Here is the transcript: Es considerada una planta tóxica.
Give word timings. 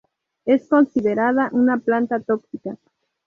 Es 0.45 0.67
considerada 0.67 1.49
una 1.53 1.77
planta 1.77 2.19
tóxica. 2.21 2.75